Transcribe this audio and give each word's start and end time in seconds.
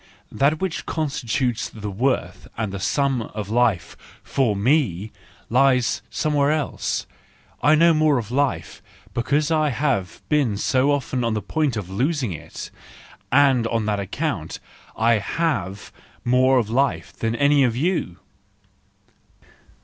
That 0.31 0.59
which 0.59 0.87
con¬ 0.87 1.09
stitutes 1.11 1.69
the 1.69 1.91
worth 1.91 2.47
and 2.57 2.73
the 2.73 2.79
sum 2.79 3.21
of 3.21 3.51
life 3.51 3.95
for 4.23 4.55
me, 4.55 5.11
lies 5.47 6.01
somewhere 6.09 6.49
else; 6.51 7.05
I 7.61 7.75
know 7.75 7.93
more 7.93 8.17
of 8.17 8.31
life, 8.31 8.81
because 9.13 9.51
I 9.51 9.69
have 9.69 10.23
been 10.27 10.57
so 10.57 10.91
often 10.91 11.23
on 11.23 11.35
the 11.35 11.39
point 11.43 11.77
of 11.77 11.87
losing 11.91 12.33
it; 12.33 12.71
and 13.31 13.65
just 13.65 13.75
on 13.75 13.85
that 13.85 13.99
account 13.99 14.59
I 14.97 15.19
have 15.19 15.91
more 16.25 16.57
of 16.57 16.67
life 16.67 17.13
than 17.13 17.35
any 17.35 17.63
of 17.63 17.75
you!" 17.75 18.17